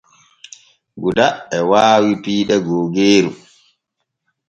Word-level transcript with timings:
Guda 1.01 1.27
e 1.57 1.59
waawi 1.69 2.11
piiɗe 2.23 2.55
googeeru. 2.67 3.31